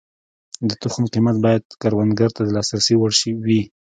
[0.69, 3.11] د تخم قیمت باید کروندګر ته د لاسرسي وړ
[3.45, 3.61] وي.